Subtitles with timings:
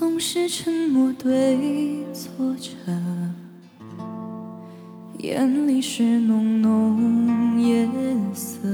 [0.00, 2.70] 总是沉默对坐着，
[5.18, 7.86] 眼里是浓浓夜
[8.32, 8.66] 色。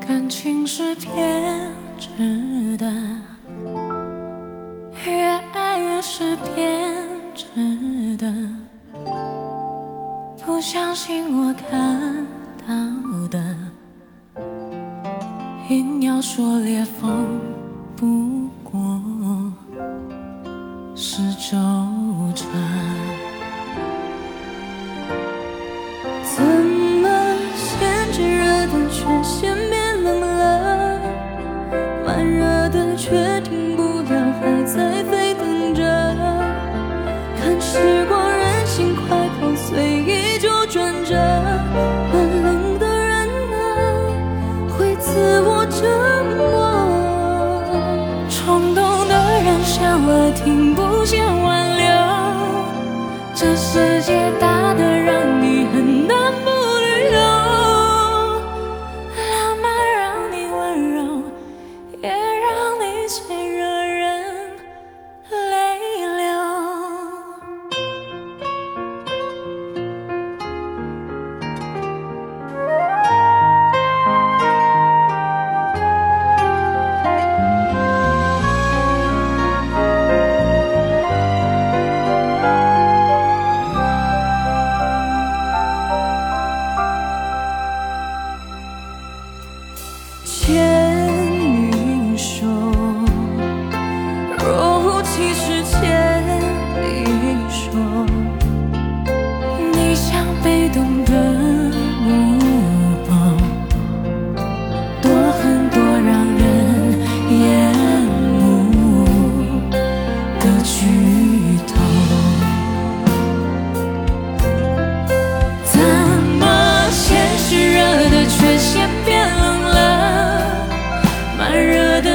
[0.00, 2.88] 感情是偏执的，
[5.04, 5.12] 越
[5.54, 6.94] 爱越是偏
[7.34, 8.32] 执的。
[10.46, 12.24] 不相信我看
[12.64, 13.56] 到的，
[15.68, 17.26] 硬要说裂缝
[17.96, 18.48] 不
[29.10, 31.00] 视线变冷了，
[32.06, 35.82] 慢热的却停不了，还在沸腾着。
[37.36, 41.16] 看时光任性快跑，随意就转折。
[42.12, 43.58] 慢冷的人啊，
[44.78, 46.38] 会自我折磨。
[48.28, 51.84] 冲动的人想了听不见挽留，
[53.34, 54.84] 这世界大的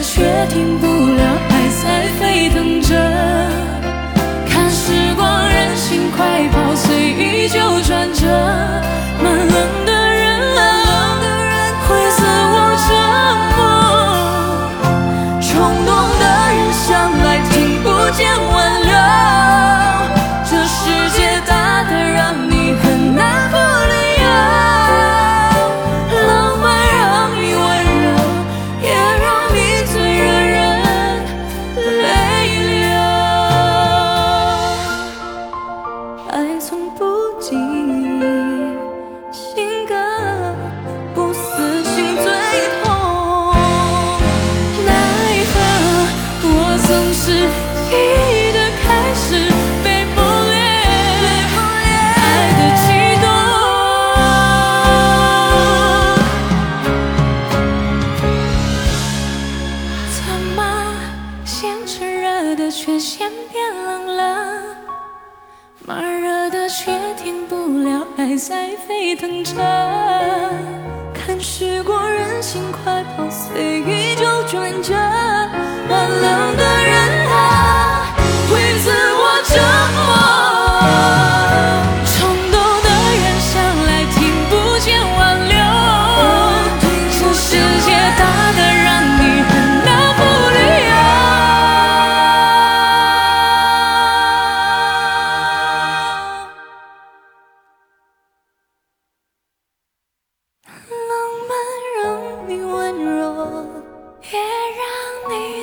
[0.00, 2.94] 却停不了，还在沸腾着。
[4.48, 8.26] 看时光任性快跑，随意就转折。
[47.88, 49.48] 记忆的开始
[49.82, 50.16] 被磨
[50.50, 50.52] 灭，
[52.20, 52.22] 爱
[52.58, 52.86] 的悸
[53.22, 53.26] 动，
[60.10, 60.18] 怎
[60.54, 60.58] 么
[61.46, 61.56] 先
[61.86, 64.20] 炽热的却先变冷了？
[65.86, 69.54] 慢热的却停不了，爱在沸腾着。
[71.14, 76.47] 看时光任性快跑，随意就转折，慢了。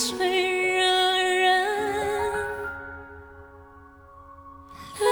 [0.00, 1.44] 最惹人
[4.98, 5.04] 泪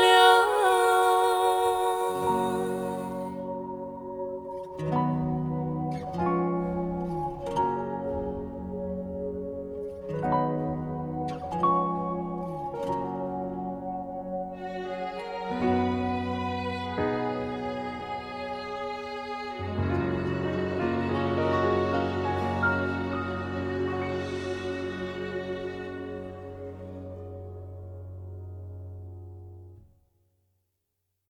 [0.00, 0.08] 流。